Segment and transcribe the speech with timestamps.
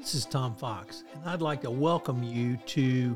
[0.00, 3.14] This is Tom Fox, and I'd like to welcome you to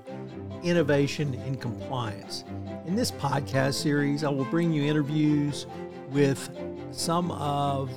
[0.63, 2.45] Innovation in Compliance.
[2.85, 5.65] In this podcast series, I will bring you interviews
[6.11, 6.51] with
[6.91, 7.91] some of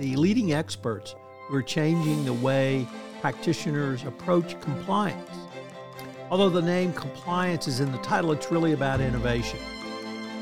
[0.00, 1.14] the leading experts
[1.46, 2.84] who are changing the way
[3.20, 5.30] practitioners approach compliance.
[6.28, 9.60] Although the name compliance is in the title, it's really about innovation.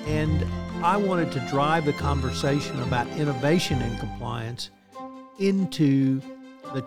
[0.07, 0.46] And
[0.82, 4.71] I wanted to drive the conversation about innovation in compliance
[5.39, 6.23] into
[6.73, 6.80] the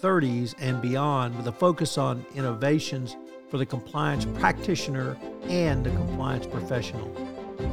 [0.00, 3.16] 2030s and beyond with a focus on innovations
[3.48, 7.10] for the compliance practitioner and the compliance professional.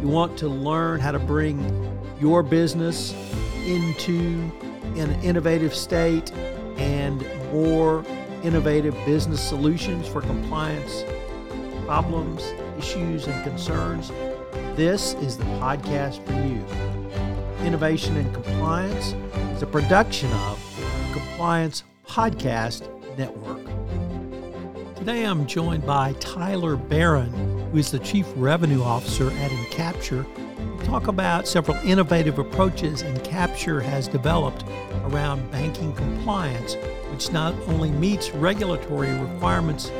[0.01, 1.59] You want to learn how to bring
[2.19, 3.13] your business
[3.65, 4.51] into
[4.95, 6.31] an innovative state
[6.77, 8.03] and more
[8.43, 11.03] innovative business solutions for compliance
[11.85, 14.09] problems, issues, and concerns.
[14.75, 17.65] This is the podcast for you.
[17.65, 19.13] Innovation and Compliance
[19.55, 20.61] is a production of
[21.13, 23.63] Compliance Podcast Network.
[24.95, 27.31] Today I'm joined by Tyler Barron,
[27.71, 30.25] who is the Chief Revenue Officer at Encapture,
[30.79, 34.63] to talk about several innovative approaches Encapture has developed
[35.05, 36.75] around banking compliance,
[37.11, 39.91] which not only meets regulatory requirements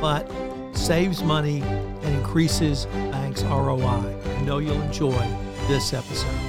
[0.00, 0.30] but
[0.72, 3.82] saves money and increases banks' ROI.
[3.82, 5.26] I know you'll enjoy
[5.68, 6.45] this episode.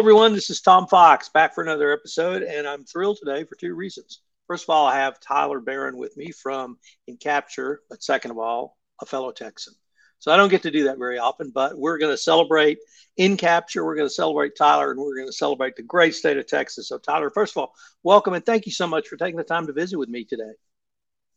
[0.00, 3.74] Everyone, this is Tom Fox back for another episode, and I'm thrilled today for two
[3.74, 4.22] reasons.
[4.46, 8.78] First of all, I have Tyler Barron with me from Encapture, but second of all,
[9.02, 9.74] a fellow Texan.
[10.18, 12.78] So I don't get to do that very often, but we're going to celebrate
[13.18, 13.84] Encapture.
[13.84, 16.88] We're going to celebrate Tyler, and we're going to celebrate the great state of Texas.
[16.88, 19.66] So, Tyler, first of all, welcome and thank you so much for taking the time
[19.66, 20.52] to visit with me today.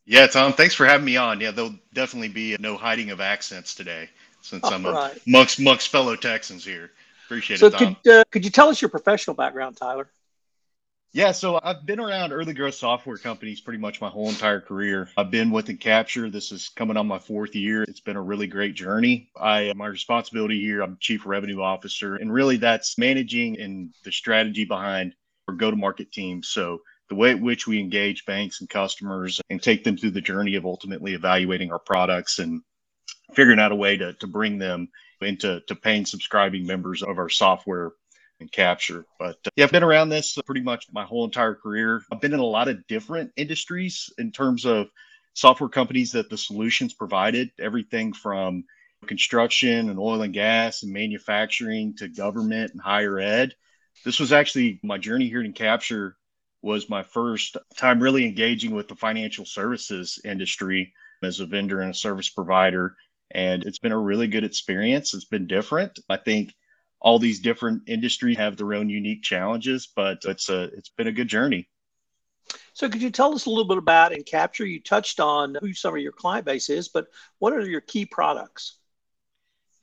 [0.06, 1.42] Yeah, Tom, thanks for having me on.
[1.42, 4.08] Yeah, there'll definitely be no hiding of accents today
[4.42, 5.20] since I'm right.
[5.28, 6.92] amongst, amongst fellow Texans here.
[7.34, 7.98] Appreciate so it, Tom.
[8.04, 10.08] Could, uh, could you tell us your professional background, Tyler?
[11.14, 15.10] Yeah, so I've been around early growth software companies pretty much my whole entire career.
[15.18, 16.32] I've been with Encapture.
[16.32, 17.84] This is coming on my fourth year.
[17.84, 19.30] It's been a really great journey.
[19.36, 24.66] I my responsibility here, I'm chief revenue officer, and really that's managing and the strategy
[24.66, 25.16] behind
[25.48, 26.44] our go-to-market team.
[26.44, 30.22] So the way at which we engage banks and customers and take them through the
[30.22, 32.62] journey of ultimately evaluating our products and
[33.34, 34.88] figuring out a way to, to bring them
[35.24, 37.92] into to paying subscribing members of our software
[38.42, 39.06] Encapture.
[39.20, 42.02] But uh, yeah, I've been around this pretty much my whole entire career.
[42.12, 44.88] I've been in a lot of different industries in terms of
[45.34, 48.66] software companies that the solutions provided, everything from
[49.08, 53.54] construction and oil and gas and manufacturing to government and higher ed.
[54.06, 56.14] This was actually my journey here Encapture
[56.62, 61.92] was my first time really engaging with the financial services industry as a vendor and
[61.92, 62.96] a service provider
[63.34, 65.14] and it's been a really good experience.
[65.14, 66.00] It's been different.
[66.10, 66.54] I think
[67.00, 71.12] all these different industries have their own unique challenges, but it's a it's been a
[71.12, 71.68] good journey.
[72.74, 74.70] So, could you tell us a little bit about Encapture?
[74.70, 77.08] You touched on who some of your client base is, but
[77.40, 78.76] what are your key products?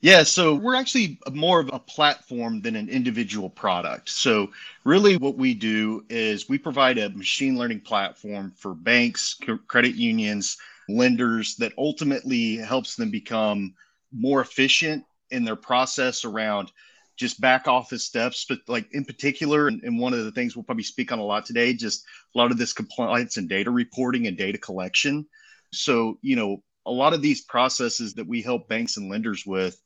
[0.01, 4.09] Yeah, so we're actually more of a platform than an individual product.
[4.09, 4.49] So,
[4.83, 10.57] really, what we do is we provide a machine learning platform for banks, credit unions,
[10.97, 13.73] lenders that ultimately helps them become
[14.11, 16.71] more efficient in their process around
[17.17, 20.63] just back office steps, but like in particular, and, and, one of the things we'll
[20.63, 22.03] probably speak on a lot today, just
[22.33, 25.25] a lot of this compliance and data reporting and data collection.
[25.71, 29.79] So, you know, a lot of these processes that we help banks and lenders with,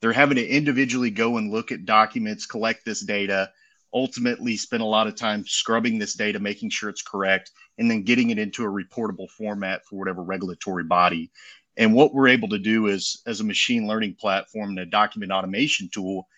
[0.00, 3.50] they're having to individually go and look at documents, collect this data,
[3.94, 8.02] ultimately spend a lot of time scrubbing this data, making sure it's correct, and then
[8.02, 11.30] getting it into a reportable format for whatever regulatory body.
[11.76, 15.32] And what we're able to do is, as a machine learning platform and a document
[15.32, 16.28] automation tool,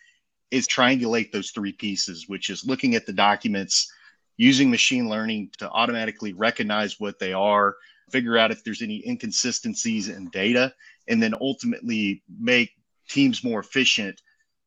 [0.50, 3.92] is triangulate those three pieces, which is looking at the documents,
[4.36, 7.76] using machine learning to automatically recognize what they are,
[8.10, 10.72] figure out if there's any inconsistencies in data,
[11.08, 12.70] and then ultimately make
[13.08, 14.22] teams more efficient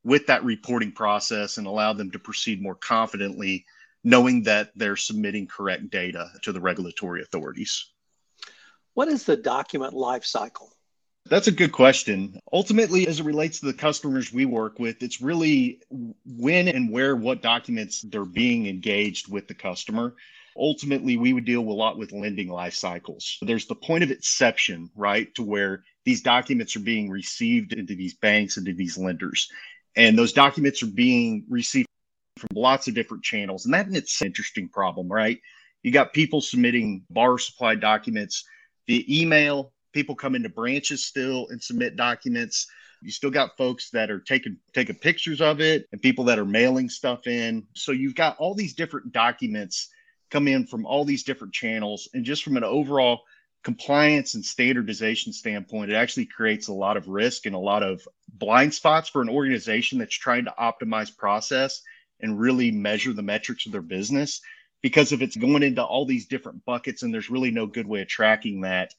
[0.07, 3.66] with that reporting process and allow them to proceed more confidently,
[4.06, 7.92] knowing that they're submitting correct data to the regulatory authorities.
[8.94, 10.69] What is the document lifecycle?
[11.25, 12.39] That's a good question.
[12.54, 15.81] Ultimately, as it relates to the customers we work with, it's really
[16.25, 20.15] when and where what documents they're being engaged with the customer.
[20.56, 23.38] Ultimately, we would deal a lot with lending life cycles.
[23.42, 28.13] There's the point of inception, right, to where these documents are being received into these
[28.13, 29.51] banks, into these lenders
[29.98, 31.88] and those documents are being received
[32.38, 33.66] from lots of different channels.
[33.66, 35.40] And that it's an interesting problem right?
[35.84, 38.46] You got people submitting bar supply documents
[38.88, 39.74] via email.
[39.94, 42.68] People come into branches still and submit documents.
[43.02, 46.46] You still got folks that are taking taking pictures of it and people that are
[46.46, 47.66] mailing stuff in.
[47.74, 49.90] So you've got all these different documents
[50.30, 52.10] come in from all these different channels.
[52.14, 53.22] And just from an overall
[53.64, 58.08] compliance and standardization standpoint, it actually creates a lot of risk and a lot of
[58.38, 61.81] blind spots for an organization that's trying to optimize process
[62.19, 64.42] and really measure the metrics of their business.
[64.81, 68.01] Because if it's going into all these different buckets and there's really no good way
[68.01, 68.94] of tracking that,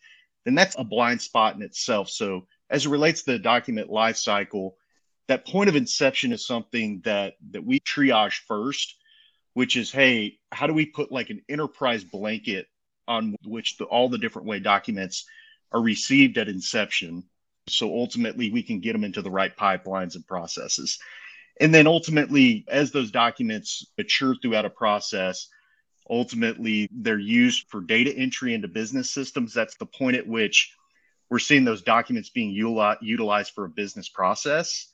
[0.45, 2.09] then that's a blind spot in itself.
[2.11, 4.73] So, as it relates to the document lifecycle,
[5.29, 8.97] that point of inception is something that that we triage first,
[9.55, 12.67] which is, hey, how do we put like an enterprise blanket
[13.07, 15.27] on which the, all the different way documents
[15.73, 17.25] are received at inception,
[17.69, 20.99] so ultimately we can get them into the right pipelines and processes.
[21.61, 25.49] And then ultimately, as those documents mature throughout a process,
[26.09, 29.55] ultimately they're used for data entry into business systems.
[29.55, 30.73] That's the point at which
[31.31, 34.91] we're seeing those documents being utilized for a business process.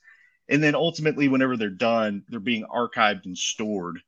[0.49, 3.99] And then ultimately, whenever they're done, they're being archived and stored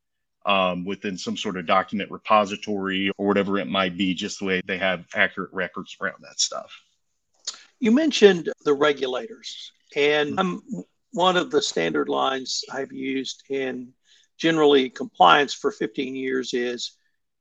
[0.46, 4.62] um, within some sort of document repository or whatever it might be, just the way
[4.66, 6.72] they have accurate records around that stuff.
[7.80, 10.40] You mentioned the regulators, and mm-hmm.
[10.40, 13.94] I'm one of the standard lines I've used in
[14.38, 16.92] generally compliance for 15 years is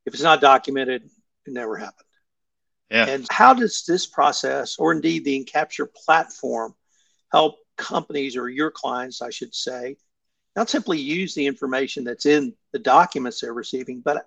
[0.07, 1.03] if it's not documented,
[1.47, 2.07] it never happened.
[2.91, 3.07] Yeah.
[3.07, 6.75] And how does this process, or indeed the Encapture platform,
[7.33, 9.97] help companies or your clients, I should say,
[10.55, 14.27] not simply use the information that's in the documents they're receiving, but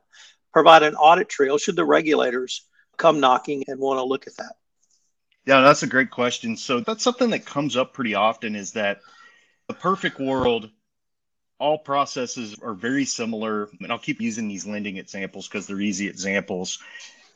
[0.54, 2.68] provide an audit trail should the regulators
[2.98, 4.56] come knocking and want to look at that?
[5.46, 6.58] Yeah, that's a great question.
[6.58, 9.00] So that's something that comes up pretty often is that
[9.68, 10.70] the perfect world,
[11.60, 13.70] all processes are very similar.
[13.82, 16.80] And I'll keep using these lending examples because they're easy examples.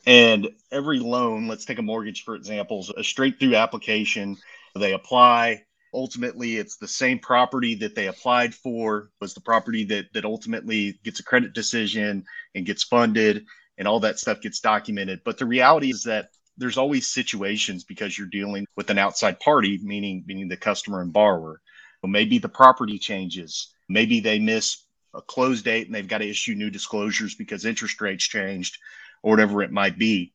[0.06, 4.36] And every loan, let's take a mortgage for example, a straight through application.
[4.74, 5.64] They apply.
[5.94, 10.98] Ultimately, it's the same property that they applied for was the property that that ultimately
[11.04, 12.24] gets a credit decision
[12.54, 13.46] and gets funded,
[13.78, 15.20] and all that stuff gets documented.
[15.24, 19.78] But the reality is that there's always situations because you're dealing with an outside party,
[19.82, 21.60] meaning meaning the customer and borrower.
[22.02, 23.72] Well, maybe the property changes.
[23.88, 24.84] Maybe they miss
[25.14, 28.78] a close date and they've got to issue new disclosures because interest rates changed
[29.22, 30.32] or whatever it might be.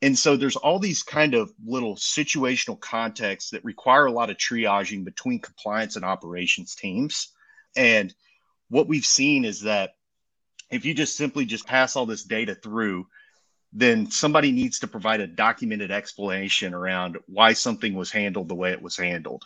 [0.00, 4.36] And so there's all these kind of little situational contexts that require a lot of
[4.36, 7.32] triaging between compliance and operations teams.
[7.76, 8.14] And
[8.68, 9.94] what we've seen is that
[10.70, 13.06] if you just simply just pass all this data through,
[13.72, 18.72] then somebody needs to provide a documented explanation around why something was handled the way
[18.72, 19.44] it was handled.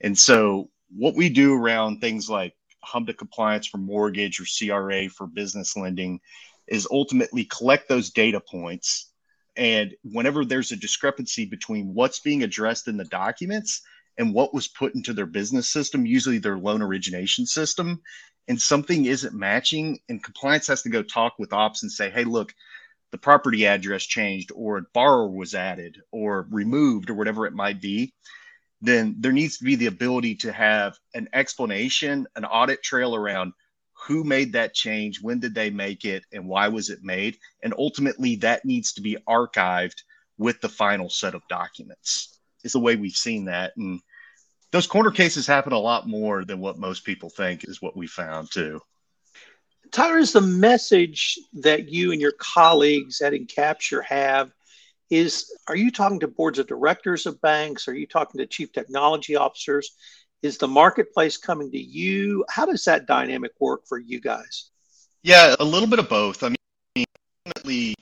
[0.00, 5.26] And so what we do around things like HMDA compliance for mortgage or CRA for
[5.26, 6.20] business lending
[6.66, 9.10] is ultimately collect those data points.
[9.56, 13.82] And whenever there's a discrepancy between what's being addressed in the documents
[14.18, 18.00] and what was put into their business system, usually their loan origination system,
[18.48, 22.24] and something isn't matching, and compliance has to go talk with ops and say, hey,
[22.24, 22.54] look,
[23.12, 27.80] the property address changed, or a borrower was added, or removed, or whatever it might
[27.80, 28.12] be,
[28.80, 33.52] then there needs to be the ability to have an explanation, an audit trail around
[34.06, 37.36] who made that change, when did they make it, and why was it made?
[37.62, 40.02] And ultimately, that needs to be archived
[40.38, 42.38] with the final set of documents.
[42.64, 43.72] Is the way we've seen that.
[43.76, 44.00] And
[44.70, 48.06] those corner cases happen a lot more than what most people think, is what we
[48.06, 48.80] found too.
[49.90, 54.52] Tyler, is the message that you and your colleagues at Encapture have
[55.10, 57.88] is are you talking to boards of directors of banks?
[57.88, 59.96] Are you talking to chief technology officers?
[60.42, 62.44] Is the marketplace coming to you?
[62.48, 64.70] How does that dynamic work for you guys?
[65.22, 66.42] Yeah, a little bit of both.
[66.42, 66.54] I
[66.94, 67.04] mean,
[67.44, 67.94] definitely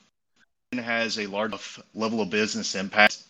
[0.75, 3.23] has a large level of business impact.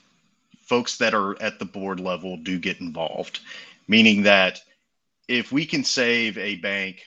[0.62, 3.40] Folks that are at the board level do get involved,
[3.86, 4.60] meaning that
[5.28, 7.02] if we can save a bank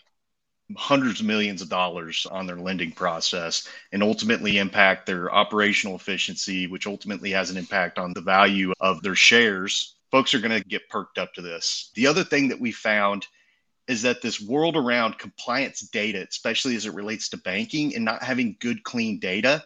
[0.78, 6.68] hundreds of millions of dollars on their lending process and ultimately impact their operational efficiency,
[6.68, 10.68] which ultimately has an impact on the value of their shares folks are going to
[10.68, 11.90] get perked up to this.
[11.96, 13.26] The other thing that we found
[13.88, 18.22] is that this world around compliance data, especially as it relates to banking and not
[18.22, 19.64] having good, clean data,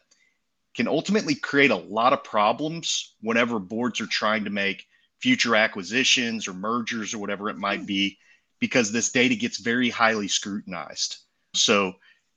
[0.75, 4.85] can ultimately create a lot of problems whenever boards are trying to make
[5.19, 8.17] future acquisitions or mergers or whatever it might be,
[8.59, 11.17] because this data gets very highly scrutinized.
[11.53, 11.93] So,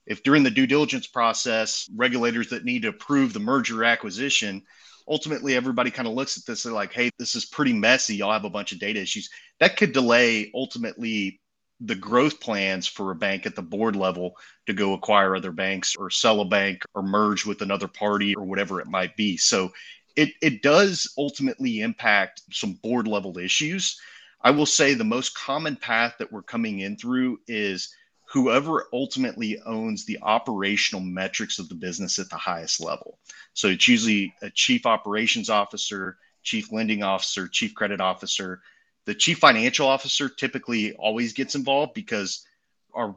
[0.07, 4.63] if during the due diligence process, regulators that need to approve the merger acquisition
[5.09, 8.17] ultimately everybody kind of looks at this and like, hey, this is pretty messy.
[8.17, 9.31] Y'all have a bunch of data issues.
[9.59, 11.41] That could delay ultimately
[11.81, 14.35] the growth plans for a bank at the board level
[14.67, 18.45] to go acquire other banks or sell a bank or merge with another party or
[18.45, 19.37] whatever it might be.
[19.37, 19.71] So
[20.17, 23.99] it, it does ultimately impact some board level issues.
[24.41, 29.61] I will say the most common path that we're coming in through is whoever ultimately
[29.65, 33.19] owns the operational metrics of the business at the highest level.
[33.55, 38.61] So it's usually a chief operations officer, chief lending officer, chief credit officer.
[39.07, 42.47] The chief financial officer typically always gets involved because
[42.95, 43.17] our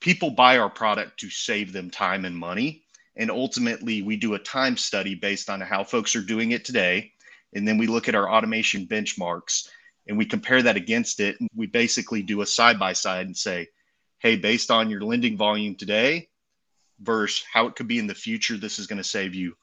[0.00, 2.82] people buy our product to save them time and money.
[3.16, 7.12] And ultimately, we do a time study based on how folks are doing it today.
[7.54, 9.68] And then we look at our automation benchmarks
[10.06, 11.40] and we compare that against it.
[11.40, 13.68] And we basically do a side by side and say,
[14.18, 16.28] hey, based on your lending volume today
[17.00, 19.56] versus how it could be in the future, this is going to save you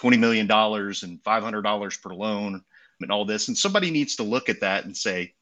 [0.00, 2.62] $20 million and $500 per loan
[3.00, 3.48] and all this.
[3.48, 5.34] And somebody needs to look at that and say,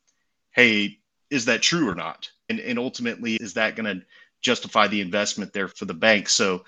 [0.52, 0.98] hey,
[1.30, 2.30] is that true or not?
[2.48, 4.04] And, and ultimately, is that going to
[4.40, 6.28] justify the investment there for the bank?
[6.28, 6.64] So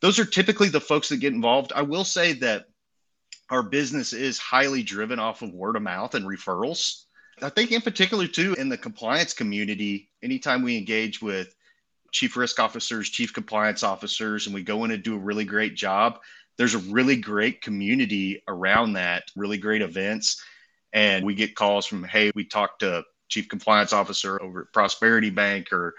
[0.00, 1.72] those are typically the folks that get involved.
[1.74, 2.66] I will say that
[3.50, 7.03] our business is highly driven off of word of mouth and referrals.
[7.42, 11.54] I think, in particular, too, in the compliance community, anytime we engage with
[12.12, 15.74] chief risk officers, chief compliance officers, and we go in and do a really great
[15.74, 16.20] job,
[16.56, 20.42] there's a really great community around that, really great events.
[20.92, 25.30] And we get calls from, hey, we talked to chief compliance officer over at Prosperity
[25.30, 25.94] Bank or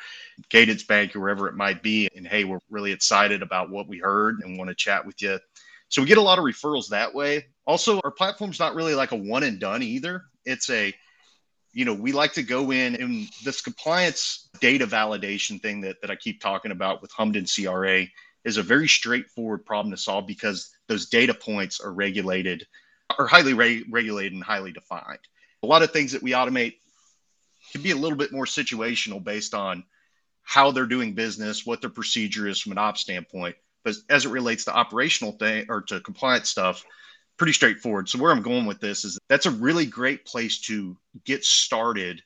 [0.49, 2.07] Cadence Bank or wherever it might be.
[2.15, 5.37] And hey, we're really excited about what we heard and want to chat with you.
[5.89, 7.47] So we get a lot of referrals that way.
[7.67, 10.23] Also, our platform's not really like a one and done either.
[10.45, 10.93] It's a
[11.75, 16.09] you know, we like to go in and this compliance data validation thing that, that
[16.09, 18.05] I keep talking about with HMDA and CRA
[18.45, 22.65] is a very straightforward problem to solve because those data points are regulated,
[23.19, 25.19] are highly re- regulated and highly defined.
[25.63, 26.75] A lot of things that we automate
[27.73, 29.83] can be a little bit more situational based on
[30.43, 33.57] how they're doing business, what their procedure is from an ops standpoint.
[33.83, 36.85] But as it relates to operational thing or to compliance stuff,
[37.37, 38.09] pretty straightforward.
[38.09, 42.21] So where I'm going with this is that's a really great place to get started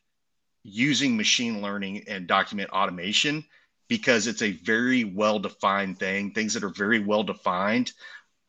[0.64, 3.44] using machine learning and document automation
[3.88, 6.32] because it's a very well defined thing.
[6.32, 7.92] Things that are very well defined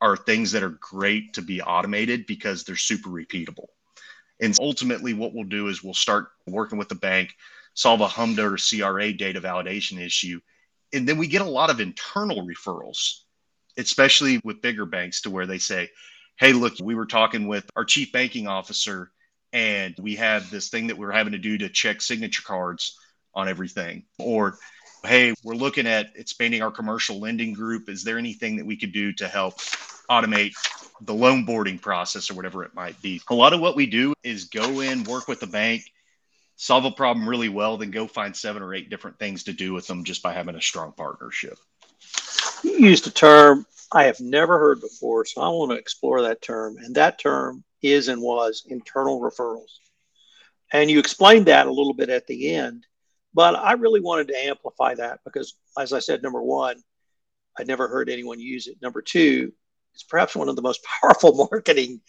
[0.00, 3.66] are things that are great to be automated because they're super repeatable.
[4.40, 7.34] And ultimately, what we'll do is we'll start working with the bank,
[7.74, 10.40] solve a HMDA or CRA data validation issue.
[10.92, 13.20] And then we get a lot of internal referrals,
[13.76, 15.90] especially with bigger banks, to where they say,
[16.40, 19.12] hey, look, we were talking with our chief banking officer
[19.52, 22.99] and we have this thing that we're having to do to check signature cards
[23.35, 24.04] on everything.
[24.18, 24.56] Or,
[25.04, 27.90] hey, we're looking at expanding our commercial lending group.
[27.90, 29.59] Is there anything that we could do to help
[30.11, 30.54] automate
[31.02, 33.20] the loan boarding process or whatever it might be?
[33.28, 35.82] A lot of what we do is go in, work with the bank,
[36.56, 39.75] solve a problem really well, then go find seven or eight different things to do
[39.75, 41.59] with them just by having a strong partnership.
[42.62, 45.25] You used a term I have never heard before.
[45.25, 46.76] So I want to explore that term.
[46.78, 49.78] And that term is and was internal referrals.
[50.73, 52.87] And you explained that a little bit at the end,
[53.35, 56.80] but I really wanted to amplify that because, as I said, number one,
[57.59, 58.76] I'd never heard anyone use it.
[58.80, 59.52] Number two,
[59.94, 62.00] it's perhaps one of the most powerful marketing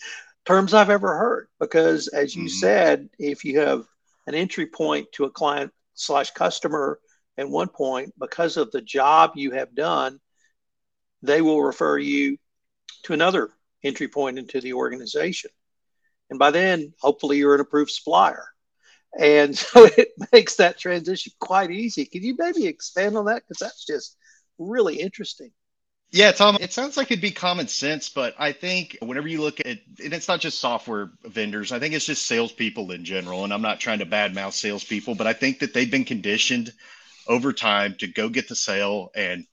[0.45, 2.59] terms I've ever heard because, as you mm-hmm.
[2.59, 3.85] said, if you have
[4.27, 6.99] an entry point to a client slash customer
[7.37, 10.19] at one point because of the job you have done
[11.21, 12.37] they will refer you
[13.03, 13.51] to another
[13.83, 15.51] entry point into the organization.
[16.29, 18.45] And by then, hopefully, you're an approved supplier.
[19.19, 22.05] And so it makes that transition quite easy.
[22.05, 23.43] Can you maybe expand on that?
[23.47, 24.17] Because that's just
[24.57, 25.51] really interesting.
[26.13, 29.61] Yeah, Tom, it sounds like it'd be common sense, but I think whenever you look
[29.61, 33.45] at and it's not just software vendors, I think it's just salespeople in general.
[33.45, 36.73] And I'm not trying to badmouth salespeople, but I think that they've been conditioned
[37.27, 39.45] over time to go get the sale and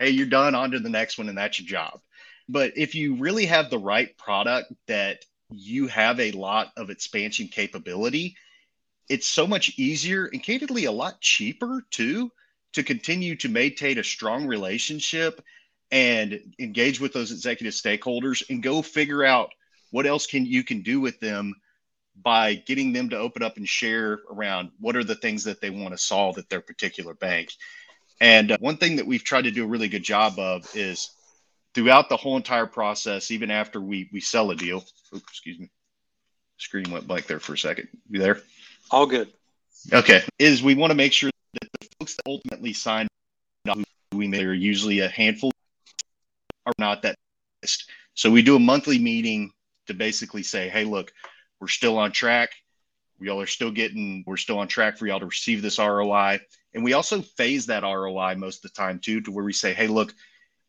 [0.00, 2.00] hey, you're done, on to the next one, and that's your job.
[2.48, 7.46] But if you really have the right product that you have a lot of expansion
[7.46, 8.36] capability,
[9.08, 12.32] it's so much easier and candidly a lot cheaper too
[12.72, 15.44] to continue to maintain a strong relationship
[15.90, 19.50] and engage with those executive stakeholders and go figure out
[19.90, 21.54] what else can you can do with them
[22.22, 25.70] by getting them to open up and share around what are the things that they
[25.70, 27.50] want to solve at their particular bank
[28.20, 31.10] and uh, one thing that we've tried to do a really good job of is
[31.74, 34.84] throughout the whole entire process, even after we we sell a deal.
[35.14, 35.70] Oops, excuse me.
[36.58, 37.88] Screen went blank there for a second.
[38.10, 38.40] You there?
[38.90, 39.32] All good.
[39.92, 40.22] Okay.
[40.38, 43.08] Is we want to make sure that the folks that ultimately sign
[44.12, 45.52] we may are usually a handful,
[46.66, 47.16] are not that
[47.62, 47.90] list.
[48.14, 49.52] So we do a monthly meeting
[49.86, 51.12] to basically say, hey, look,
[51.60, 52.50] we're still on track.
[53.20, 56.40] Y'all are still getting, we're still on track for y'all to receive this ROI.
[56.74, 59.72] And we also phase that ROI most of the time too, to where we say,
[59.74, 60.14] hey, look,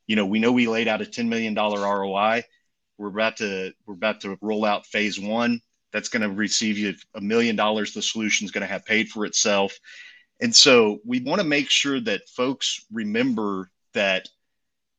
[0.08, 2.43] you know, we know we laid out a $10 million ROI.
[2.98, 5.62] We're about to we're about to roll out phase one.
[5.91, 7.93] That's going to receive you a million dollars.
[7.93, 9.77] The solution is going to have paid for itself.
[10.39, 14.27] And so we want to make sure that folks remember that,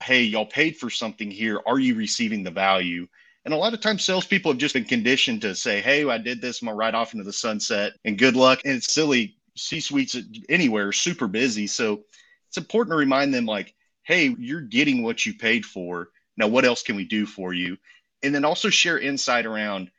[0.03, 1.61] hey, y'all paid for something here.
[1.67, 3.07] Are you receiving the value?
[3.45, 6.41] And a lot of times, salespeople have just been conditioned to say, hey, I did
[6.41, 8.61] this, I'm going to ride off into the sunset and good luck.
[8.65, 9.37] And it's silly.
[9.55, 10.17] C suites
[10.49, 11.67] anywhere super busy.
[11.67, 12.05] So
[12.49, 16.09] it's important to remind them, like, hey, you're getting what you paid for.
[16.39, 17.77] Now, what else can we do for you?
[18.23, 19.91] And then also share insight around,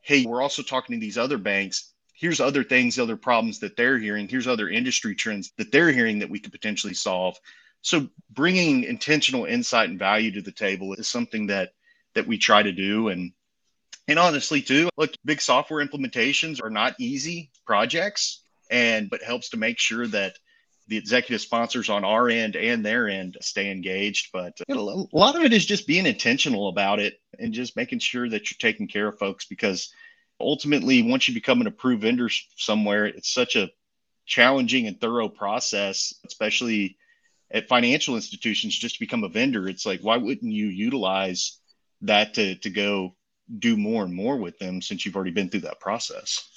[0.00, 1.92] hey, we're also talking to these other banks
[2.22, 4.28] here's other things, other problems that they're hearing.
[4.28, 7.36] Here's other industry trends that they're hearing that we could potentially solve.
[7.80, 11.72] So bringing intentional insight and value to the table is something that
[12.14, 13.08] that we try to do.
[13.08, 13.32] And
[14.08, 19.56] and honestly, too, look, big software implementations are not easy projects, and but helps to
[19.56, 20.36] make sure that
[20.88, 24.30] the executive sponsors on our end and their end stay engaged.
[24.32, 27.76] But you know, a lot of it is just being intentional about it and just
[27.76, 29.92] making sure that you're taking care of folks because
[30.40, 33.70] ultimately, once you become an approved vendor somewhere, it's such a
[34.26, 36.96] challenging and thorough process, especially
[37.50, 39.68] at financial institutions, just to become a vendor.
[39.68, 41.58] It's like, why wouldn't you utilize
[42.02, 43.14] that to, to go
[43.58, 46.48] do more and more with them since you've already been through that process?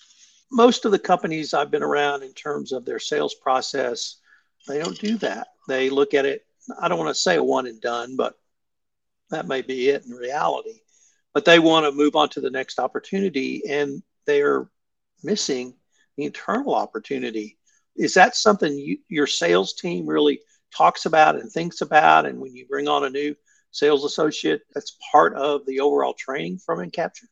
[0.52, 4.18] Most of the companies I've been around in terms of their sales process,
[4.68, 5.48] they don't do that.
[5.68, 6.46] They look at it,
[6.80, 8.36] I don't want to say a one and done, but
[9.32, 10.82] that may be it in reality
[11.36, 14.70] but they want to move on to the next opportunity and they're
[15.22, 15.76] missing
[16.18, 17.58] the internal opportunity.
[17.98, 20.40] Is that something you, your sales team really
[20.76, 22.26] talks about and thinks about?
[22.26, 23.36] And when you bring on a new
[23.76, 27.28] sales associate, that's part of the overall training from Encapture?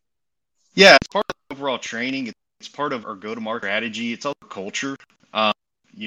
[0.76, 2.34] Yeah, it's part of the overall training.
[2.60, 4.14] It's part of our go to market strategy.
[4.14, 4.96] It's our culture.
[5.34, 5.54] Um,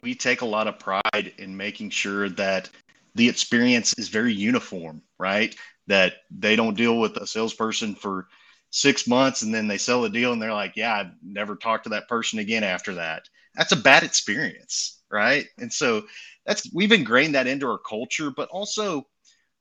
[0.03, 2.71] we take a lot of pride in making sure that
[3.15, 5.55] the experience is very uniform, right?
[5.87, 8.27] that they don't deal with a salesperson for
[8.71, 11.85] six months and then they sell a deal and they're like, yeah, I've never talked
[11.85, 13.29] to that person again after that.
[13.55, 15.47] That's a bad experience, right?
[15.59, 16.05] And so
[16.45, 19.07] that's we've ingrained that into our culture, but also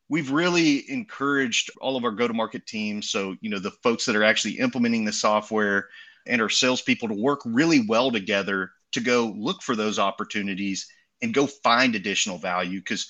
[0.09, 3.09] we've really encouraged all of our go-to-market teams.
[3.09, 5.89] So, you know, the folks that are actually implementing the software
[6.27, 10.87] and our salespeople to work really well together to go look for those opportunities
[11.21, 12.79] and go find additional value.
[12.79, 13.09] Because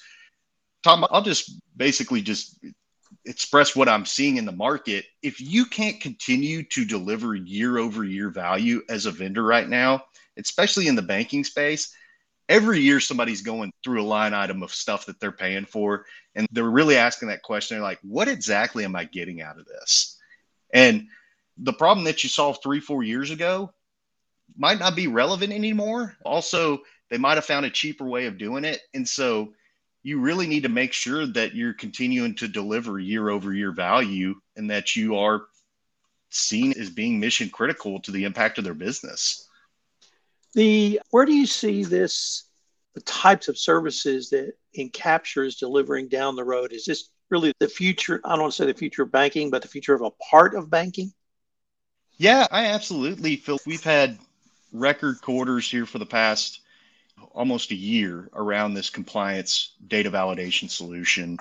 [0.84, 2.60] Tom, I'll just basically just
[3.26, 5.06] express what I'm seeing in the market.
[5.22, 10.04] If you can't continue to deliver year over year value as a vendor right now,
[10.38, 11.94] especially in the banking space,
[12.48, 16.06] every year somebody's going through a line item of stuff that they're paying for.
[16.36, 17.78] And they're really asking that question.
[17.78, 20.18] They're like, what exactly am I getting out of this?
[20.74, 21.08] And
[21.58, 23.72] the problem that you solved three, four years ago
[24.58, 26.16] might not be relevant anymore.
[26.26, 26.80] Also,
[27.10, 28.82] they might have found a cheaper way of doing it.
[28.94, 29.54] And so
[30.04, 34.36] you really need to make sure that you're continuing to deliver year over year value
[34.56, 35.46] and that you are
[36.30, 39.48] seen as being mission critical to the impact of their business.
[40.56, 42.46] The where do you see this
[42.94, 46.72] the types of services that Encapture is delivering down the road?
[46.72, 48.22] Is this really the future?
[48.24, 50.56] I don't want to say the future of banking, but the future of a part
[50.56, 51.14] of banking?
[52.18, 54.18] Yeah, I absolutely feel we've had
[54.72, 56.62] record quarters here for the past
[57.34, 61.38] almost a year around this compliance data validation solution.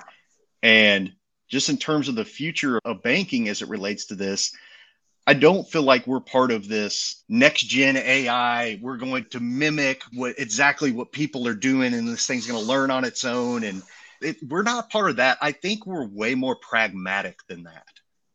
[0.61, 1.13] And
[1.47, 4.53] just in terms of the future of banking as it relates to this,
[5.27, 8.79] I don't feel like we're part of this next gen AI.
[8.81, 12.65] We're going to mimic what exactly what people are doing, and this thing's going to
[12.65, 13.63] learn on its own.
[13.63, 13.81] And
[14.21, 15.39] it, we're not part of that.
[15.41, 17.87] I think we're way more pragmatic than that,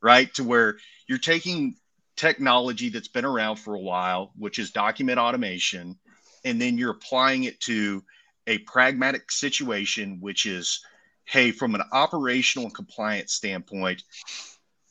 [0.02, 0.32] right?
[0.34, 1.76] To where you're taking
[2.16, 5.96] technology that's been around for a while, which is document automation,
[6.44, 8.02] and then you're applying it to
[8.48, 10.84] a pragmatic situation, which is,
[11.24, 14.02] hey, from an operational and compliance standpoint,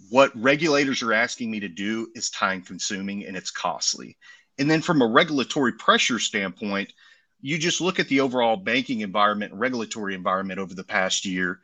[0.09, 4.17] what regulators are asking me to do is time consuming and it's costly.
[4.57, 6.93] And then from a regulatory pressure standpoint,
[7.41, 11.59] you just look at the overall banking environment regulatory environment over the past year.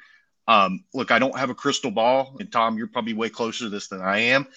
[0.48, 3.70] Um, look, I don't have a crystal ball, and Tom, you're probably way closer to
[3.70, 4.48] this than I am.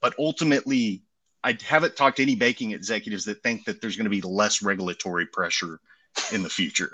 [0.00, 1.02] But ultimately,
[1.42, 4.62] I haven't talked to any banking executives that think that there's going to be less
[4.62, 5.80] regulatory pressure
[6.32, 6.92] in the future.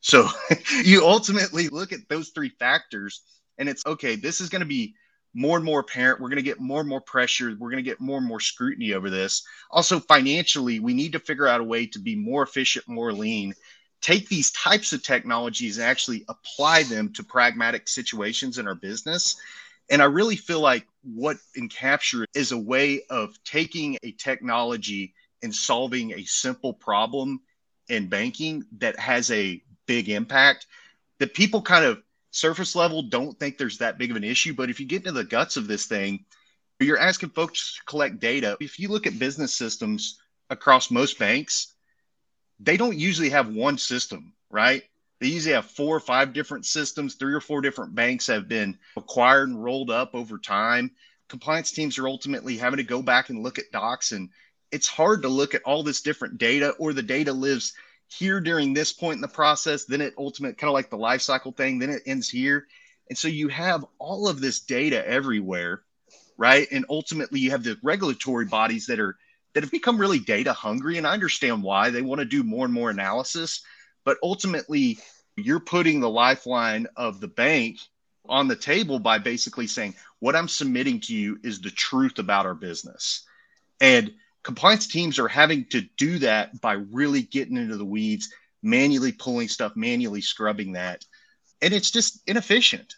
[0.00, 0.28] So
[0.84, 3.22] you ultimately look at those three factors
[3.58, 4.94] and it's okay, this is going to be
[5.34, 6.20] more and more apparent.
[6.20, 7.54] We're going to get more and more pressure.
[7.58, 9.42] We're going to get more and more scrutiny over this.
[9.70, 13.54] Also, financially, we need to figure out a way to be more efficient, more lean,
[14.00, 19.36] take these types of technologies and actually apply them to pragmatic situations in our business
[19.90, 25.54] and I really feel like what Encapture is a way of taking a technology and
[25.54, 27.40] solving a simple problem
[27.88, 30.66] in banking that has a big impact
[31.18, 34.54] that people kind of surface level don't think there's that big of an issue.
[34.54, 36.24] But if you get into the guts of this thing,
[36.78, 38.56] you're asking folks to collect data.
[38.60, 41.74] If you look at business systems across most banks,
[42.58, 44.82] they don't usually have one system, right?
[45.20, 47.14] They usually have four or five different systems.
[47.14, 50.92] Three or four different banks have been acquired and rolled up over time.
[51.28, 54.30] Compliance teams are ultimately having to go back and look at docs, and
[54.72, 57.74] it's hard to look at all this different data, or the data lives
[58.12, 61.22] here during this point in the process, then it ultimate kind of like the life
[61.22, 62.66] cycle thing, then it ends here.
[63.08, 65.82] And so you have all of this data everywhere,
[66.36, 66.66] right?
[66.70, 69.16] And ultimately you have the regulatory bodies that are
[69.54, 70.96] that have become really data hungry.
[70.96, 73.62] And I understand why they want to do more and more analysis,
[74.04, 74.98] but ultimately
[75.36, 77.78] you're putting the lifeline of the bank
[78.28, 82.46] on the table by basically saying, what I'm submitting to you is the truth about
[82.46, 83.24] our business.
[83.80, 89.12] And compliance teams are having to do that by really getting into the weeds, manually
[89.12, 91.04] pulling stuff, manually scrubbing that.
[91.62, 92.94] And it's just inefficient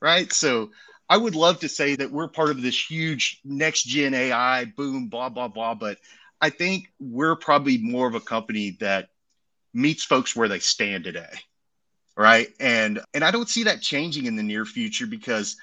[0.00, 0.32] right?
[0.32, 0.70] So
[1.08, 5.08] I would love to say that we're part of this huge next gen AI boom,
[5.08, 5.74] blah, blah, blah.
[5.74, 5.98] But
[6.40, 9.08] I think we're probably more of a company that
[9.72, 11.30] meets folks where they stand today.
[12.16, 12.48] Right.
[12.58, 15.56] And and I don't see that changing in the near future because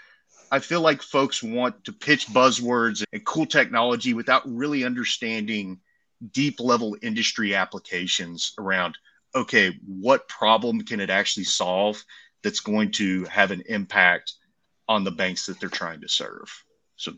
[0.54, 5.80] I feel like folks want to pitch buzzwords and cool technology without really understanding
[6.32, 8.96] deep level industry applications around
[9.34, 12.04] okay, what problem can it actually solve
[12.44, 14.34] that's going to have an impact
[14.88, 16.54] on the banks that they're trying to serve.
[16.98, 17.14] So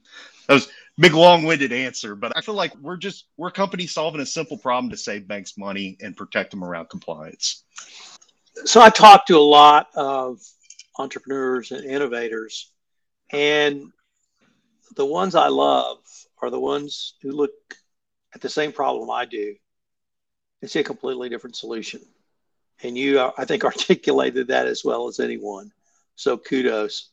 [0.48, 4.22] that was big long-winded answer, but I feel like we're just we're a company solving
[4.22, 7.66] a simple problem to save banks money and protect them around compliance.
[8.64, 10.40] So I talk to a lot of
[10.98, 12.72] entrepreneurs and innovators,
[13.32, 13.92] and
[14.96, 15.98] the ones I love
[16.42, 17.52] are the ones who look
[18.34, 19.56] at the same problem I do
[20.62, 22.02] and see a completely different solution.
[22.84, 25.72] And you, uh, I think, articulated that as well as anyone.
[26.16, 27.10] So kudos.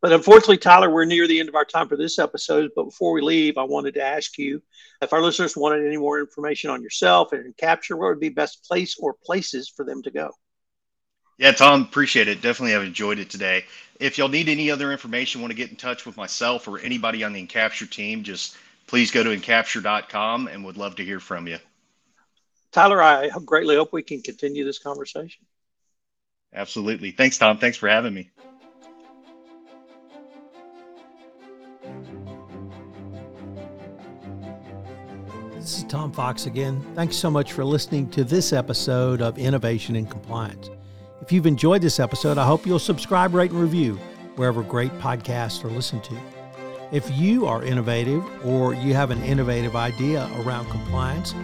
[0.00, 2.70] But unfortunately, Tyler, we're near the end of our time for this episode.
[2.74, 4.62] But before we leave, I wanted to ask you
[5.02, 8.64] if our listeners wanted any more information on yourself and capture, what would be best
[8.64, 10.30] place or places for them to go?
[11.40, 12.42] Yeah, Tom, appreciate it.
[12.42, 13.64] Definitely have enjoyed it today.
[13.98, 17.24] If y'all need any other information, want to get in touch with myself or anybody
[17.24, 21.46] on the Encapture team, just please go to encapture.com and would love to hear from
[21.46, 21.56] you.
[22.72, 25.42] Tyler, I greatly hope we can continue this conversation.
[26.52, 27.10] Absolutely.
[27.10, 27.56] Thanks, Tom.
[27.56, 28.30] Thanks for having me.
[35.54, 36.82] This is Tom Fox again.
[36.94, 40.68] Thanks so much for listening to this episode of Innovation in Compliance.
[41.22, 43.94] If you've enjoyed this episode, I hope you'll subscribe, rate, and review
[44.36, 46.18] wherever great podcasts are listened to.
[46.92, 51.34] If you are innovative or you have an innovative idea around compliance,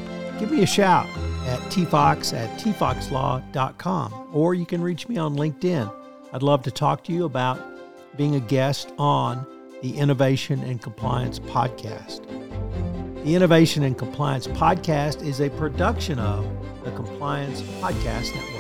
[0.41, 1.07] give me a shout
[1.47, 5.93] at tfox at tfoxlaw.com or you can reach me on LinkedIn.
[6.33, 7.63] I'd love to talk to you about
[8.17, 9.47] being a guest on
[9.83, 12.25] the Innovation and Compliance Podcast.
[13.25, 16.45] The Innovation and Compliance Podcast is a production of
[16.83, 18.56] the Compliance Podcast Network.